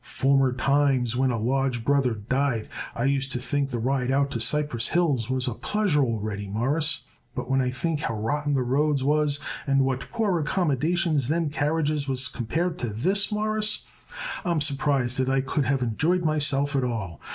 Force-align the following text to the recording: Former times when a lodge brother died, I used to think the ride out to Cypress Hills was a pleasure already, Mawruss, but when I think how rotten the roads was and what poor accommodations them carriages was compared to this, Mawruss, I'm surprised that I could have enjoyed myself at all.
Former 0.03 0.51
times 0.51 1.15
when 1.15 1.29
a 1.29 1.37
lodge 1.37 1.85
brother 1.85 2.15
died, 2.15 2.69
I 2.95 3.03
used 3.05 3.31
to 3.33 3.39
think 3.39 3.69
the 3.69 3.77
ride 3.77 4.09
out 4.09 4.31
to 4.31 4.41
Cypress 4.41 4.87
Hills 4.87 5.29
was 5.29 5.47
a 5.47 5.53
pleasure 5.53 6.03
already, 6.03 6.47
Mawruss, 6.49 7.03
but 7.35 7.47
when 7.51 7.61
I 7.61 7.69
think 7.69 7.99
how 7.99 8.15
rotten 8.17 8.55
the 8.55 8.63
roads 8.63 9.03
was 9.03 9.39
and 9.67 9.85
what 9.85 10.09
poor 10.11 10.39
accommodations 10.39 11.27
them 11.27 11.51
carriages 11.51 12.07
was 12.07 12.29
compared 12.29 12.79
to 12.79 12.89
this, 12.89 13.31
Mawruss, 13.31 13.83
I'm 14.43 14.59
surprised 14.59 15.17
that 15.17 15.29
I 15.29 15.41
could 15.41 15.65
have 15.65 15.83
enjoyed 15.83 16.25
myself 16.25 16.75
at 16.75 16.83
all. 16.83 17.21